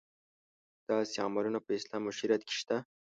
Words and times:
داسې 0.89 1.17
عملونه 1.25 1.59
په 1.65 1.71
اسلام 1.77 2.03
او 2.05 2.13
شریعت 2.19 2.41
کې 2.47 2.53
شته. 2.59 2.77